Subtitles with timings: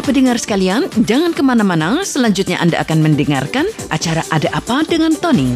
[0.00, 2.00] Para pendengar sekalian, jangan ke mana-mana.
[2.08, 5.52] Selanjutnya Anda akan mendengarkan acara Ada Apa dengan Tony.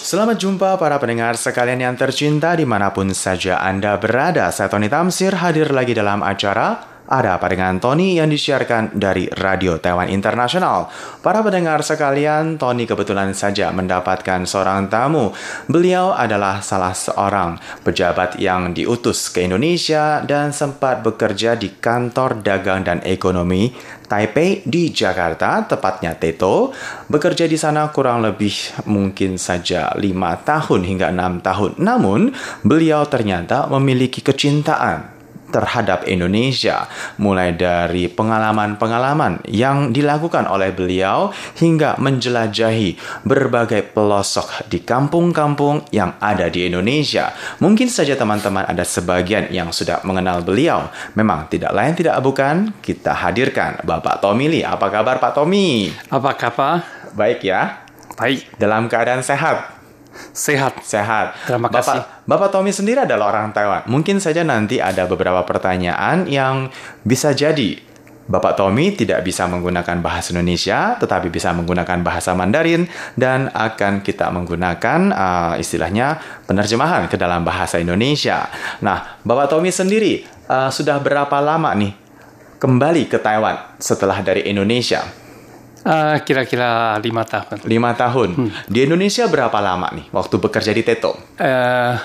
[0.00, 4.48] Selamat jumpa para pendengar sekalian yang tercinta di mana pun saja Anda berada.
[4.48, 9.82] Saya Tony Tamsir hadir lagi dalam acara ada apa dengan Tony yang disiarkan dari Radio
[9.82, 10.86] Taiwan Internasional.
[11.18, 15.34] Para pendengar sekalian, Tony kebetulan saja mendapatkan seorang tamu.
[15.66, 22.86] Beliau adalah salah seorang pejabat yang diutus ke Indonesia dan sempat bekerja di kantor dagang
[22.86, 23.74] dan ekonomi
[24.10, 26.74] Taipei di Jakarta, tepatnya Teto.
[27.06, 31.78] Bekerja di sana kurang lebih mungkin saja lima tahun hingga enam tahun.
[31.78, 32.34] Namun,
[32.66, 35.19] beliau ternyata memiliki kecintaan
[35.50, 36.86] terhadap Indonesia,
[37.18, 46.46] mulai dari pengalaman-pengalaman yang dilakukan oleh beliau hingga menjelajahi berbagai pelosok di kampung-kampung yang ada
[46.46, 47.34] di Indonesia.
[47.58, 50.88] Mungkin saja teman-teman ada sebagian yang sudah mengenal beliau.
[51.18, 54.64] Memang tidak lain tidak bukan kita hadirkan Bapak Tommy Lee.
[54.64, 55.90] Apa kabar Pak Tommy?
[56.08, 56.86] Apa kabar?
[57.12, 57.82] Baik ya.
[58.14, 58.46] Baik.
[58.60, 59.79] Dalam keadaan sehat.
[60.30, 60.80] Sehat.
[60.84, 61.36] Sehat.
[61.46, 62.00] Terima kasih.
[62.00, 63.84] Bapak, Bapak Tommy sendiri adalah orang Taiwan.
[63.90, 66.70] Mungkin saja nanti ada beberapa pertanyaan yang
[67.04, 67.90] bisa jadi
[68.30, 72.86] Bapak Tommy tidak bisa menggunakan bahasa Indonesia, tetapi bisa menggunakan bahasa Mandarin
[73.18, 78.46] dan akan kita menggunakan uh, istilahnya penerjemahan ke dalam bahasa Indonesia.
[78.86, 81.90] Nah, Bapak Tommy sendiri uh, sudah berapa lama nih
[82.62, 85.02] kembali ke Taiwan setelah dari Indonesia?
[85.80, 87.64] Uh, kira-kira lima tahun.
[87.64, 88.28] Lima tahun.
[88.36, 88.50] Hmm.
[88.68, 91.16] Di Indonesia berapa lama nih waktu bekerja di Teto?
[91.40, 91.96] Uh,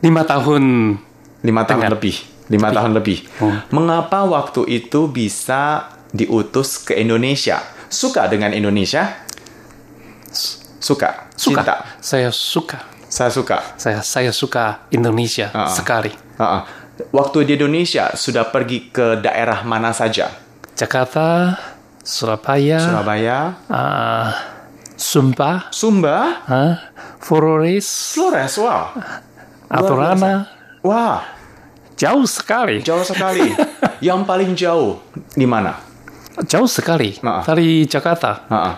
[0.00, 0.96] lima tahun.
[1.44, 1.92] Lima tahun Dengan.
[1.92, 2.16] lebih.
[2.48, 2.76] Lima lebih.
[2.80, 3.18] tahun lebih.
[3.44, 3.58] Hmm.
[3.68, 7.60] Mengapa waktu itu bisa diutus ke Indonesia?
[7.92, 9.20] Suka dengan Indonesia?
[10.80, 11.28] Suka.
[11.36, 11.60] Suka.
[11.60, 11.74] Cinta.
[12.00, 12.88] Saya suka.
[13.12, 13.58] Saya suka.
[13.76, 15.76] Saya saya suka Indonesia uh -uh.
[15.76, 16.12] sekali.
[16.40, 16.62] Uh -uh.
[17.12, 20.32] Waktu di Indonesia sudah pergi ke daerah mana saja?
[20.72, 21.56] Jakarta,
[22.02, 23.38] Surabaya, Surabaya,
[23.70, 24.30] uh,
[24.98, 26.74] Sumba, Sumba, uh,
[27.22, 28.90] Flores, Flores, wah,
[29.70, 30.50] Aturana,
[30.82, 31.22] wah,
[31.94, 33.54] jauh sekali, jauh sekali.
[34.06, 34.98] Yang paling jauh
[35.38, 35.78] di mana?
[36.42, 37.46] Jauh sekali nah.
[37.46, 38.50] dari Jakarta.
[38.50, 38.74] Nah.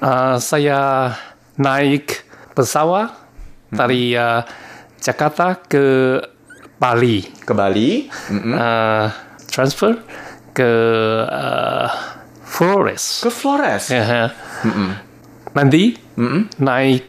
[0.00, 1.12] Uh, saya
[1.60, 2.24] naik
[2.56, 3.76] pesawat hmm.
[3.76, 4.40] dari uh,
[5.04, 6.16] Jakarta ke
[6.80, 7.28] Bali.
[7.44, 8.08] Ke Bali.
[8.08, 8.52] Mm -hmm.
[8.56, 9.06] uh,
[9.52, 10.00] transfer
[10.56, 10.70] ke
[11.28, 12.13] uh,
[12.54, 13.26] Flores.
[13.26, 13.90] Ke Flores.
[13.90, 14.30] Ya.
[14.62, 14.90] Mm -mm.
[15.58, 16.42] Nanti mm -mm.
[16.62, 17.06] naik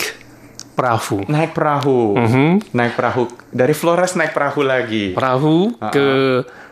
[0.74, 1.22] perahu.
[1.30, 2.18] Naik perahu.
[2.18, 2.50] Mm -hmm.
[2.74, 5.14] Naik perahu dari Flores naik perahu lagi.
[5.14, 5.94] Perahu uh -uh.
[5.94, 6.08] ke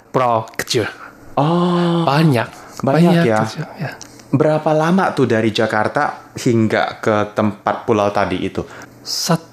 [0.09, 0.89] pulau kecil.
[1.37, 2.01] Oh.
[2.09, 2.49] Banyak.
[2.81, 3.37] Banyak, Banyak ya.
[3.45, 3.91] Kecil, ya.
[4.33, 8.65] Berapa lama tuh dari Jakarta hingga ke tempat pulau tadi itu?
[9.05, 9.52] Sat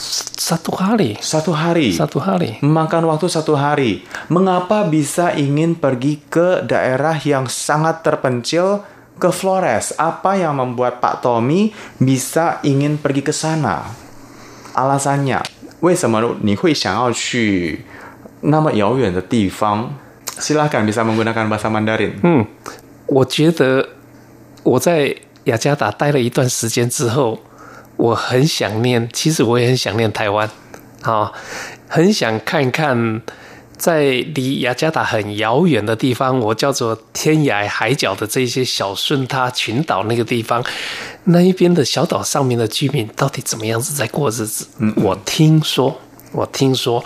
[0.00, 1.20] satu hari.
[1.20, 1.92] Satu hari.
[1.92, 2.56] Satu hari.
[2.64, 4.02] Makan waktu satu hari.
[4.32, 8.80] Mengapa bisa ingin pergi ke daerah yang sangat terpencil
[9.20, 9.92] ke Flores?
[10.00, 13.92] Apa yang membuat Pak Tommy bisa ingin pergi ke sana?
[14.72, 15.44] Alasannya,
[15.80, 17.84] 为什么你会想要去
[18.40, 19.92] 那么遥远的地方？
[20.40, 22.16] Silahkan bisa menggunakan bahasa Mandarin.
[22.24, 22.46] 嗯，
[23.06, 23.86] 我觉得
[24.62, 27.38] 我在雅加达待了一段时间之后。
[27.97, 30.49] 我很想念，其实我也很想念台湾，
[31.01, 31.31] 啊，
[31.87, 33.21] 很想看看
[33.77, 34.03] 在
[34.35, 40.63] 离雅加达很遥远的地方，我叫做天涯海角的这些小顺他群岛那个地方，
[41.23, 44.67] 那一边的小岛上面的居民到底怎么样子在过日子？
[44.79, 45.99] 嗯，我听说，
[46.31, 47.03] 我听说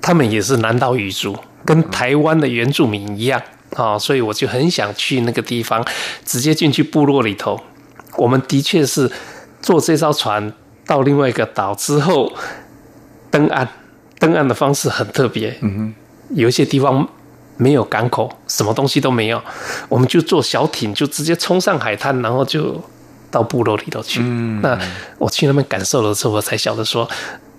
[0.00, 3.40] 他们也是南岛语族，跟台湾的原住民一样
[3.76, 5.86] 啊，所以我就很想去那个地方，
[6.24, 7.60] 直接进去部落里头。
[8.16, 9.10] 我们的确是。
[9.60, 10.52] 坐这艘船
[10.86, 12.32] 到另外一个岛之后，
[13.30, 13.68] 登岸，
[14.18, 15.56] 登岸的方式很特别。
[15.60, 15.94] 嗯哼，
[16.34, 17.06] 有一些地方
[17.56, 19.40] 没有港口，什么东西都没有，
[19.88, 22.82] 我们就坐小艇，就直接冲上海滩，然后就
[23.30, 24.20] 到部落里头去。
[24.22, 24.78] 嗯，那
[25.18, 27.08] 我去那边感受了之后，我才晓得说，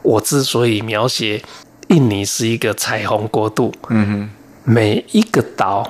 [0.02, 1.42] 我之所以描写
[1.88, 4.30] 印尼是一个彩虹国度，嗯哼，
[4.64, 5.88] 每一个岛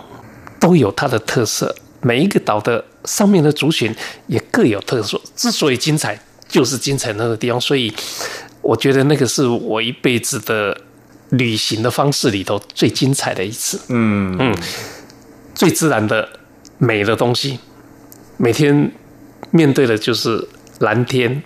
[0.59, 1.75] 都有它的特色。
[2.03, 3.93] 每一个岛的上面的族群
[4.27, 7.59] 也各有特色，之所以精彩，就是精彩那个地方。
[7.59, 7.93] 所以
[8.61, 10.75] 我觉得那个是我一辈子的
[11.29, 13.79] 旅行的方式里头最精彩的一次。
[13.89, 14.55] 嗯嗯，
[15.55, 16.27] 最自然的
[16.77, 17.59] 美的东西，
[18.37, 18.91] 每天
[19.49, 20.47] 面对的就是
[20.79, 21.41] 蓝天、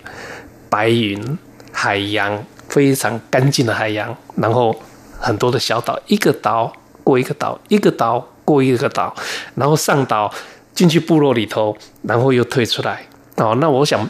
[0.68, 1.38] 白云、
[1.72, 4.74] 海洋，非常干净的海洋，然后
[5.18, 8.28] 很多的小岛，一个岛过一个岛，一个岛。
[8.46, 9.12] 过一个岛，
[9.56, 10.32] 然后上岛
[10.75, 13.01] 进去部落里头，然后又退出来。
[13.37, 14.07] 哦，那我想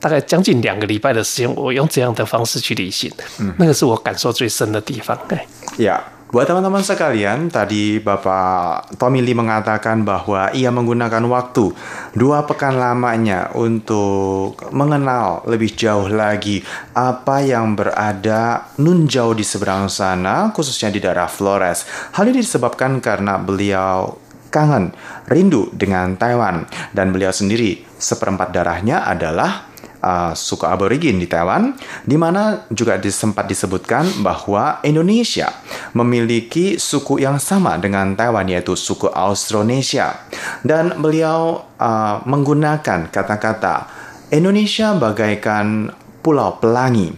[0.00, 5.16] 大概将近两个礼拜的时间，我用这样的方式去旅行，嗯，那个是我感受最深的地方。
[5.28, 5.38] 对，
[5.78, 6.00] Yeah.
[6.26, 11.70] Buat teman-teman sekalian, tadi Bapak Tommy Lee mengatakan bahwa ia menggunakan waktu
[12.18, 16.66] dua pekan lamanya untuk mengenal lebih jauh lagi
[16.98, 21.86] apa yang berada nun jauh di seberang sana, khususnya di daerah Flores.
[22.18, 24.18] Hal ini disebabkan karena beliau
[24.51, 24.91] kangen,
[25.31, 29.71] rindu dengan Taiwan, dan beliau sendiri seperempat darahnya adalah
[30.01, 35.47] uh, suku aborigin di Taiwan, di mana juga sempat disebutkan bahwa Indonesia
[35.95, 40.27] memiliki suku yang sama dengan Taiwan yaitu suku Austronesia.
[40.65, 43.87] Dan beliau uh, menggunakan kata-kata
[44.33, 45.89] Indonesia bagaikan
[46.21, 47.09] pulau pelangi,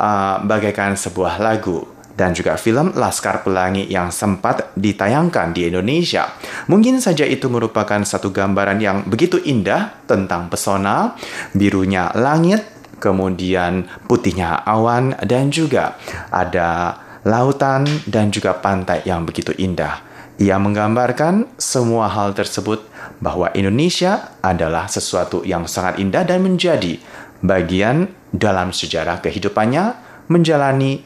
[0.00, 6.34] uh, bagaikan sebuah lagu dan juga film Laskar Pelangi yang sempat ditayangkan di Indonesia.
[6.66, 11.14] Mungkin saja itu merupakan satu gambaran yang begitu indah tentang pesona,
[11.54, 12.66] birunya langit,
[12.98, 15.94] kemudian putihnya awan, dan juga
[16.34, 20.02] ada lautan dan juga pantai yang begitu indah.
[20.42, 22.82] Ia menggambarkan semua hal tersebut
[23.22, 26.98] bahwa Indonesia adalah sesuatu yang sangat indah dan menjadi
[27.42, 29.98] bagian dalam sejarah kehidupannya
[30.30, 31.02] menjalani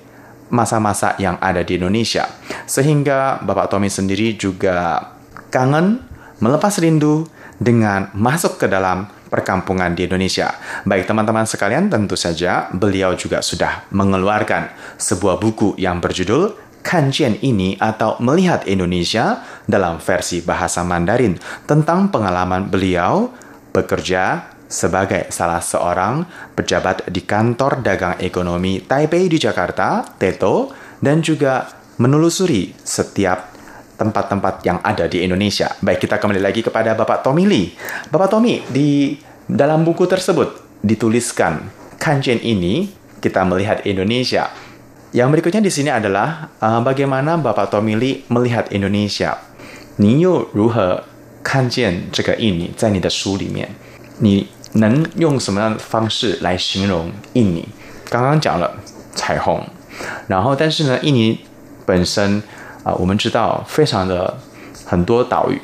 [0.52, 2.28] masa-masa yang ada di Indonesia.
[2.68, 5.00] Sehingga Bapak Tommy sendiri juga
[5.48, 6.04] kangen
[6.44, 7.24] melepas rindu
[7.56, 10.52] dengan masuk ke dalam perkampungan di Indonesia.
[10.84, 14.68] Baik teman-teman sekalian, tentu saja beliau juga sudah mengeluarkan
[15.00, 19.40] sebuah buku yang berjudul Kanjian ini atau Melihat Indonesia
[19.70, 23.30] dalam versi bahasa Mandarin tentang pengalaman beliau
[23.70, 31.71] bekerja sebagai salah seorang pejabat di kantor dagang ekonomi Taipei di Jakarta, Teto, dan juga
[31.97, 33.55] menelusuri setiap
[33.97, 35.73] tempat-tempat yang ada di Indonesia.
[35.81, 37.73] Baik, kita kembali lagi kepada Bapak Tommy Lee.
[38.13, 39.17] Bapak Tommy, di
[39.47, 41.65] dalam buku tersebut dituliskan
[41.97, 44.53] kanjen ini kita melihat Indonesia.
[45.15, 49.41] Yang berikutnya di sini adalah uh, bagaimana Bapak Tommy Lee melihat Indonesia.
[49.99, 51.03] 你又如何
[51.41, 53.67] 看见这个印尼在你的书里面？
[54.19, 57.68] 你 能用什么样的方式来形容印尼？
[58.08, 58.70] 刚刚讲了
[59.14, 59.62] 彩虹，
[60.26, 61.38] 然后但是呢，印尼
[61.84, 62.42] 本身
[62.84, 64.38] 啊、我们知道非常的
[64.84, 65.60] 很多岛屿，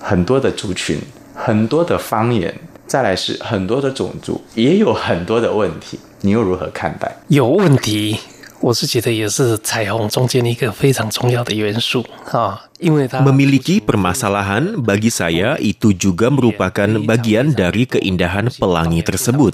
[0.00, 1.00] 很多的族群，
[1.34, 2.54] 很多的方言，
[2.86, 7.16] 再来是很多的种族，也有很多的问题，你又如何看待？
[7.28, 8.18] 有问题。
[8.61, 19.53] 我是觉得也是彩虹中间一个非常重要的元素啊，因为它 memiliki permasalahan bagi saya itu juga merupakan bagian dari keindahan pelangi tersebut.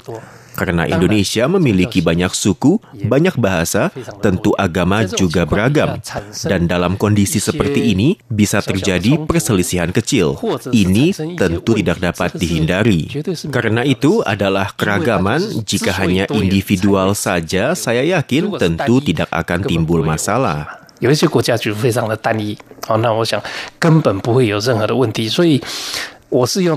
[0.58, 2.78] Karena Indonesia memiliki banyak suku,
[3.10, 3.90] banyak bahasa,
[4.22, 5.98] tentu agama juga beragam.
[6.46, 10.38] Dan dalam kondisi seperti ini, bisa terjadi perselisihan kecil.
[10.70, 13.10] Ini tentu tidak dapat dihindari.
[13.50, 20.86] Karena itu adalah keragaman, jika hanya individual saja, saya yakin tentu tidak akan timbul masalah.
[21.00, 22.56] 有一些国家就非常的单一，
[22.86, 23.42] 好，那我想
[23.78, 25.60] 根本不会有任何的问题，所以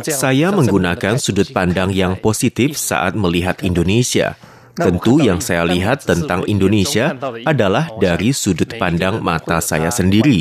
[0.08, 4.36] saya menggunakan sudut pandang yang positif saat melihat Indonesia.
[4.72, 7.12] Tentu yang saya lihat tentang Indonesia
[7.44, 10.40] adalah dari sudut pandang mata saya sendiri.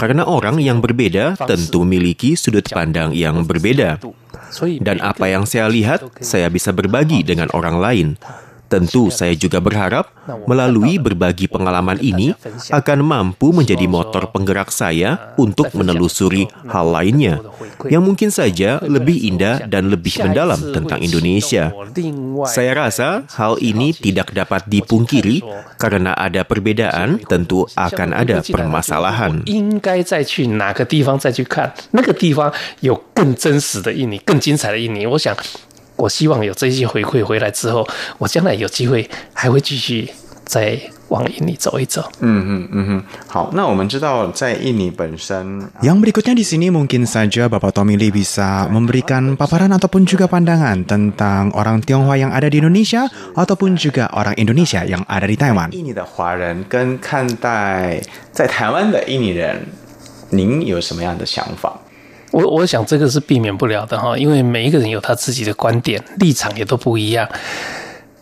[0.00, 4.00] Karena orang yang berbeda tentu memiliki sudut pandang yang berbeda.
[4.80, 8.08] Dan apa yang saya lihat, saya bisa berbagi dengan orang lain.
[8.66, 10.10] Tentu saya juga berharap
[10.50, 12.34] melalui berbagi pengalaman ini
[12.74, 17.38] akan mampu menjadi motor penggerak saya untuk menelusuri hal lainnya
[17.86, 21.70] yang mungkin saja lebih indah dan lebih mendalam tentang Indonesia.
[22.50, 25.42] Saya rasa hal ini tidak dapat dipungkiri
[25.78, 29.46] karena ada perbedaan tentu akan ada permasalahan.
[35.06, 35.18] 我
[36.04, 37.88] 希望有这些回馈回来之后，
[38.20, 40.12] 我将来有机会还会继续
[40.44, 42.04] 再往印尼走一走。
[42.20, 42.90] 嗯嗯嗯哼，
[43.26, 51.54] 好，那我们知道在印尼本身，yang berikutnya di sini mungkin saja Bapak Tommy Lee bisa memberikan paparan ataupun juga pandangan tentang
[51.54, 53.06] orang Tionghoa yang ada di Indonesia
[53.38, 55.70] ataupun juga orang Indonesia yang ada di Taiwan。
[55.70, 59.66] 印尼的华人跟看待在台湾的印尼人，
[60.30, 61.85] 您有什么样的想法？
[62.35, 67.27] 我我想这个是避免不了的哈，因为每一个人有他自己的观点、立场也都不一样。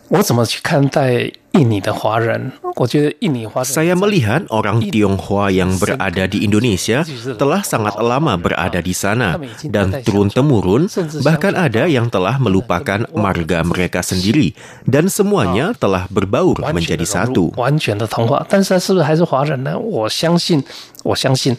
[0.08, 2.50] 我怎么去看待印尼的华人？
[2.74, 3.70] 我觉得印尼华人。
[3.70, 7.06] Saya melihat orang Tionghoa yang berada di Indonesia
[7.38, 9.38] telah sangat lama berada di sana
[9.70, 10.90] dan turun temurun,
[11.22, 17.54] bahkan ada yang telah melupakan marga mereka sendiri dan semuanya telah berbaur menjadi satu.
[17.54, 19.78] 完全的同化，但是他是不是还是华人呢？
[19.78, 20.64] 我相信，
[21.04, 21.56] 我相信。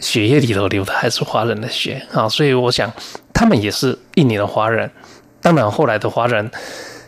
[0.00, 2.92] 血液里头流的还是华人的血啊，所以我想
[3.32, 4.90] 他们也是印尼的华人。
[5.40, 6.50] 当然，后来的华人，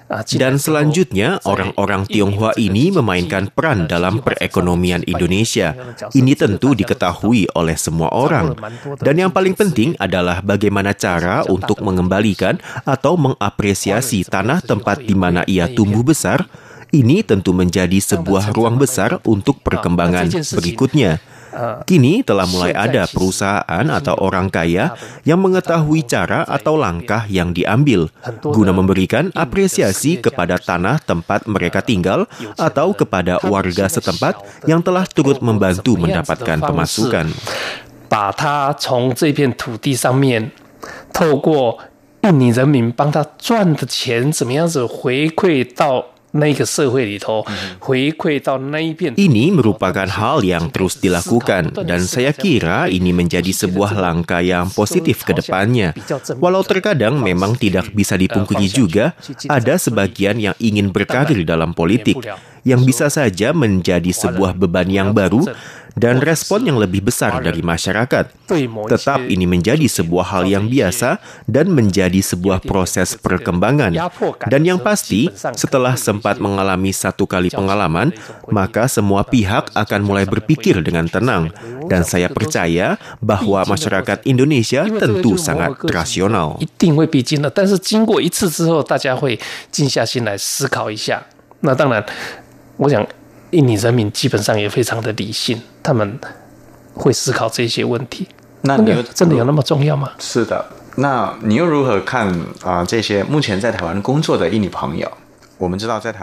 [0.09, 5.77] Dan selanjutnya, orang-orang Tionghoa ini memainkan peran dalam perekonomian Indonesia.
[6.17, 8.57] Ini tentu diketahui oleh semua orang.
[9.05, 12.57] Dan yang paling penting adalah bagaimana cara untuk mengembalikan
[12.89, 16.49] atau mengapresiasi tanah tempat di mana ia tumbuh besar.
[16.89, 21.21] Ini tentu menjadi sebuah ruang besar untuk perkembangan berikutnya.
[21.89, 24.93] Kini telah mulai ada perusahaan atau orang kaya
[25.25, 28.13] yang mengetahui cara atau langkah yang diambil
[28.45, 32.29] guna memberikan apresiasi kepada tanah tempat mereka tinggal
[32.61, 34.37] atau kepada warga setempat
[34.69, 37.33] yang telah turut membantu mendapatkan pemasukan.
[38.09, 40.51] 把它从这片土地上面，
[41.13, 41.79] 透过
[42.23, 46.05] 印尼人民帮他赚的钱，怎么样子回馈到
[49.14, 55.22] ini merupakan hal yang terus dilakukan dan saya kira ini menjadi sebuah langkah yang positif
[55.22, 55.94] ke depannya.
[56.42, 59.14] Walau terkadang memang tidak bisa dipungkiri juga,
[59.46, 62.18] ada sebagian yang ingin berkarir dalam politik
[62.67, 65.47] yang bisa saja menjadi sebuah beban yang baru
[65.99, 68.31] dan respon yang lebih besar dari masyarakat.
[68.93, 71.19] Tetap ini menjadi sebuah hal yang biasa
[71.49, 73.97] dan menjadi sebuah proses perkembangan.
[74.47, 78.15] Dan yang pasti, setelah sempat mengalami satu kali pengalaman,
[78.47, 81.51] maka semua pihak akan mulai berpikir dengan tenang.
[81.89, 86.61] Dan saya percaya bahwa masyarakat Indonesia tentu sangat rasional.
[86.61, 89.41] 一定会必经的，但是经过一次之后，大家会
[89.73, 91.25] 静下心来思考一下。
[91.61, 92.05] 那当然，
[92.78, 93.06] 我想
[93.52, 96.20] 印尼人民基本上也非常的理性，他们
[96.94, 98.28] 会思考这些问题。
[98.62, 100.12] 那你又真的有那么重要吗？
[100.20, 100.66] 是的，
[100.96, 102.28] 那你又如何看
[102.64, 105.10] 啊、呃、这些目前在台湾工作的印尼朋友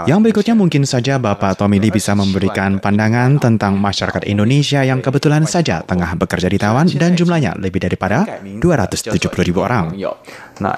[0.04, 5.48] ？Yang berikutnya mungkin saja Bapak Tommy Lee bisa memberikan pandangan tentang masyarakat Indonesia yang kebetulan
[5.48, 9.96] saja tengah bekerja di Taiwan dan jumlahnya lebih daripada 270 ribu orang.
[10.60, 10.76] 那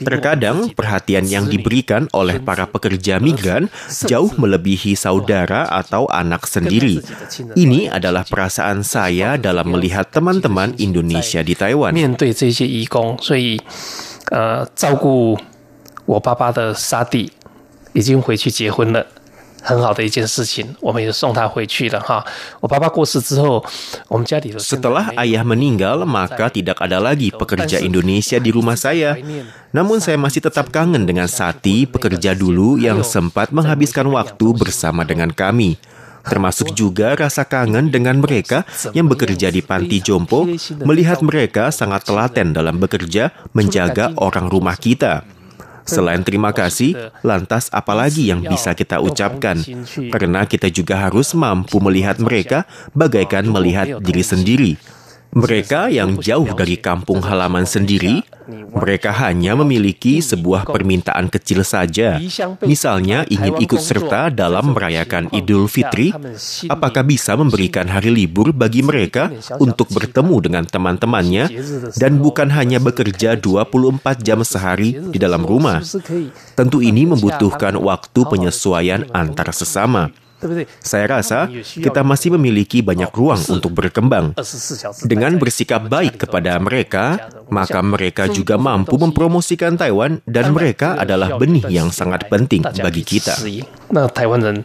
[0.00, 3.72] Terkadang perhatian yang diberikan oleh para pekerja migran
[4.04, 7.00] jauh melebihi saudara atau anak sendiri.
[7.56, 11.96] Ini adalah perasaan saya dalam melihat teman-teman Indonesia di Taiwan.
[11.96, 13.56] 面对这些义工，所以
[14.28, 15.40] 呃，照顾
[16.04, 17.32] 我爸爸的沙地
[17.94, 19.06] 已经回去结婚了。
[19.66, 22.24] 很好的一件事情，我们也送他回去了哈。
[22.60, 23.64] 我爸爸过世之后，
[24.06, 29.18] 我们家里头 Setelah ayah meninggal, maka tidak ada lagi pekerja Indonesia di rumah saya.
[29.74, 35.34] Namun saya masih tetap kangen dengan Sati, pekerja dulu yang sempat menghabiskan waktu bersama dengan
[35.34, 35.74] kami.
[36.26, 38.62] Termasuk juga rasa kangen dengan mereka
[38.94, 40.46] yang bekerja di panti jompo,
[40.82, 45.26] melihat mereka sangat telaten dalam bekerja menjaga orang rumah kita.
[45.85, 49.59] Selain terima kasih, lantas apalagi yang bisa kita ucapkan?
[50.13, 54.71] Karena kita juga harus mampu melihat mereka bagaikan melihat diri sendiri.
[55.31, 58.19] Mereka yang jauh dari kampung halaman sendiri,
[58.71, 62.17] mereka hanya memiliki sebuah permintaan kecil saja.
[62.63, 66.11] Misalnya ingin ikut serta dalam merayakan Idul Fitri,
[66.67, 71.45] apakah bisa memberikan hari libur bagi mereka untuk bertemu dengan teman-temannya
[71.97, 75.81] dan bukan hanya bekerja 24 jam sehari di dalam rumah.
[76.55, 80.20] Tentu ini membutuhkan waktu penyesuaian antar sesama.
[80.84, 84.36] Saya rasa kita masih memiliki banyak ruang untuk berkembang.
[85.08, 91.64] Dengan bersikap baik kepada mereka, maka mereka juga mampu mempromosikan Taiwan dan mereka adalah benih
[91.72, 93.32] yang sangat penting bagi kita.
[93.88, 94.62] 那台湾人，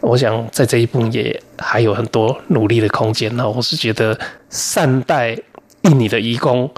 [0.00, 3.34] 我想在这一步也还有很多努力的空间。
[3.34, 4.18] 那我是觉得
[4.50, 5.38] 善待
[5.82, 6.70] 印尼的移工，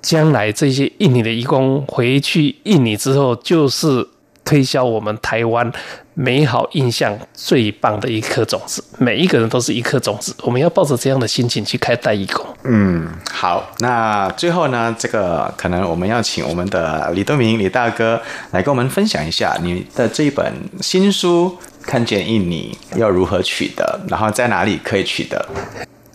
[0.00, 4.08] 将来这些印尼的移工回去印尼之后，就是
[4.47, 5.69] 推销我们台湾
[6.13, 8.81] 美好印象最棒的一颗种子。
[8.97, 12.45] 每一个人都是一颗种子，我们要抱着这样的心情去开代义工。
[12.63, 18.19] 嗯，好，那最后呢，这个可能我们要请我们的李东明李大哥
[18.51, 25.45] 来跟我们分享一下你的这一本新书《看见印尼》要如何取得，然后在哪里可以取得。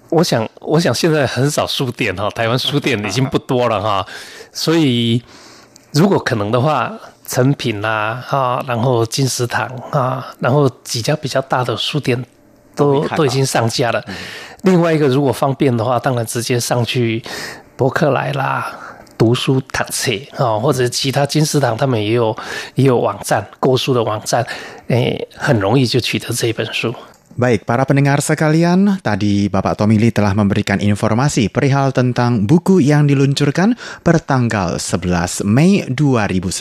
[0.08, 4.06] 我想，我想现在很少书店哈，台湾书店已经不多了哈，
[4.52, 5.22] 所以
[5.92, 6.90] 如果可能的话，
[7.32, 12.22] 成品啦啊，然后金石堂啊，然后几家比较大的书店
[12.76, 14.04] 都都已经上架了。
[14.64, 17.24] 另外一个，如果方便的话，当然直接上去
[17.74, 18.70] 博客来啦。
[19.16, 22.36] 读书堂册啊，或者其他金石堂他们也有
[22.74, 24.44] 也有网站购书的网站，
[24.88, 26.92] 诶，很容易就取得这本书。
[27.32, 33.72] Baik, para pendengar sekalian, tadi Bapak Tommy Lee telah memberikan informasi perihal tentang buku yang diluncurkan
[34.04, 36.60] pertanggal 11 Mei 2019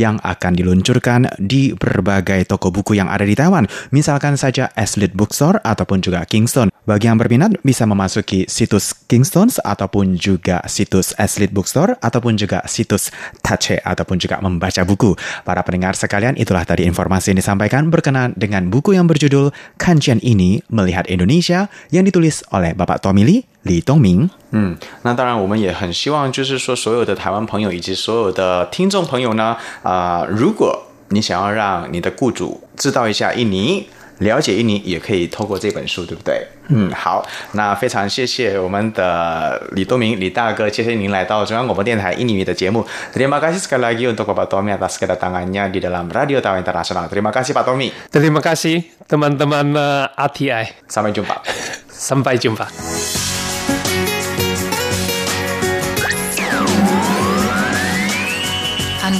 [0.00, 3.68] yang akan diluncurkan di berbagai toko buku yang ada di Taiwan.
[3.92, 6.72] Misalkan saja Aslit Bookstore ataupun juga Kingston.
[6.88, 13.12] Bagi yang berminat bisa memasuki situs Kingston ataupun juga situs Aslit Bookstore ataupun juga situs
[13.44, 15.12] Tache ataupun juga membaca buku.
[15.44, 20.62] Para pendengar sekalian, itulah tadi informasi yang disampaikan berkenan dengan buku yang berjudul kajian ini
[20.70, 24.30] melihat Indonesia yang ditulis oleh Bapak Tommy Lee, Lee Dongming.
[24.54, 33.88] 嗯，那当然，我们也很希望，就是说，所有的台湾朋友以及所有的听众朋友呢，啊、如果你想要让你的雇主知道一下印尼。
[34.18, 36.46] 了解印尼也可以透过这本书，对不对？
[36.68, 42.86] 嗯，好，那非常谢谢我们的李多明李大哥，谢谢您来到中央广播电台印尼语的节目。
[43.12, 47.10] Terima kasih sekali lagi untuk Bapak Tommy atas kedatangannya di dalam Radio Tawa Internasional.
[47.10, 47.90] Terima kasih Pak Tommy.
[48.10, 50.86] Terima kasih teman-teman uh, RTI.
[50.86, 51.42] Sampai jumpa.
[51.90, 53.21] Sampai jumpa.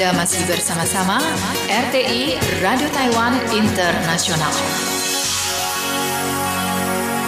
[0.02, 1.14] Anda masih bersama-sama
[1.70, 4.50] RTI Radio Taiwan Internasional.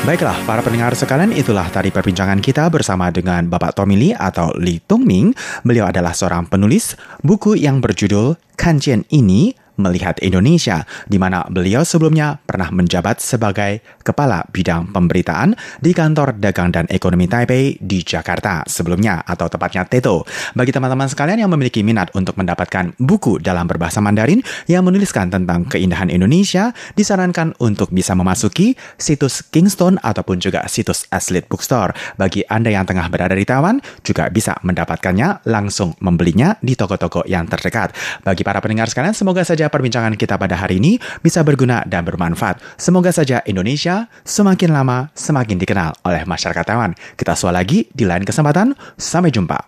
[0.03, 4.83] Baiklah, para pendengar sekalian, itulah tadi perbincangan kita bersama dengan Bapak Tommy Lee atau Lee
[4.83, 5.39] Tongming.
[5.63, 12.39] Beliau adalah seorang penulis buku yang berjudul Kanjian ini melihat Indonesia, di mana beliau sebelumnya
[12.43, 19.25] pernah menjabat sebagai Kepala Bidang Pemberitaan di Kantor Dagang dan Ekonomi Taipei di Jakarta sebelumnya,
[19.25, 20.23] atau tepatnya TETO.
[20.55, 25.67] Bagi teman-teman sekalian yang memiliki minat untuk mendapatkan buku dalam berbahasa Mandarin yang menuliskan tentang
[25.67, 31.97] keindahan Indonesia, disarankan untuk bisa memasuki situs Kingston ataupun juga situs Aslit Bookstore.
[32.21, 37.49] Bagi Anda yang tengah berada di Taiwan, juga bisa mendapatkannya langsung membelinya di toko-toko yang
[37.49, 37.97] terdekat.
[38.23, 42.60] Bagi para pendengar sekalian, semoga saja perbincangan kita pada hari ini bisa berguna dan bermanfaat.
[42.80, 46.96] Semoga saja Indonesia semakin lama semakin dikenal oleh masyarakat Taiwan.
[47.16, 48.74] Kita suara lagi di lain kesempatan.
[48.98, 49.60] Sampai jumpa.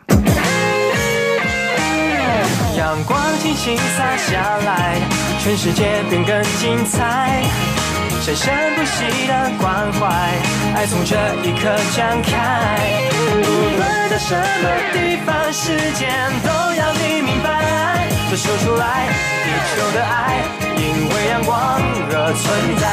[2.81, 4.99] 阳光轻轻洒下来，
[5.39, 7.43] 全世界变更精彩。
[8.21, 10.07] 生生不息的关怀，
[10.75, 12.31] 爱从这一刻展开。
[13.21, 13.45] 无
[13.77, 16.09] 论在什么地方，时间
[16.43, 17.94] 都要你明白。
[18.31, 19.11] 都说出来，
[19.43, 20.45] 地球的爱，
[20.79, 22.47] 因为阳光而存
[22.79, 22.85] 在。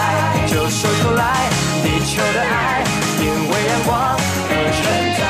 [0.51, 1.47] 就说出来，
[1.85, 2.83] 地球的爱，
[3.23, 4.19] 因为阳光
[4.51, 4.83] 而存
[5.15, 5.23] 在。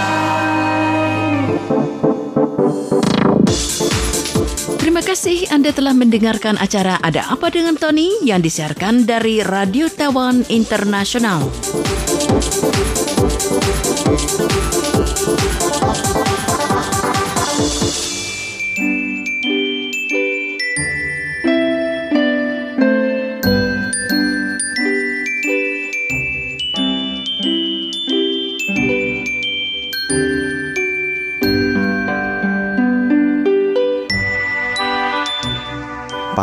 [4.79, 10.49] Terima kasih Anda telah mendengarkan acara Ada Apa Dengan Tony yang disiarkan dari Radio Taiwan
[10.49, 11.53] Internasional.